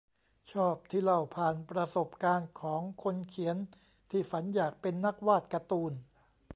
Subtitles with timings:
[0.51, 3.57] ชอบที่เล่าผ่านประสบการณ์ของคนเขียน
[4.09, 5.93] ที่ฝันอยากเป็นนักวาดการ์ตูน